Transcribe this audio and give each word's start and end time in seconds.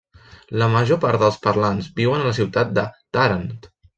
La 0.61 0.69
major 0.75 0.97
part 1.03 1.21
dels 1.25 1.37
parlants 1.43 1.91
viuen 2.01 2.23
a 2.25 2.27
la 2.31 2.33
ciutat 2.39 2.75
de 2.79 2.89
Tàrent. 3.19 3.47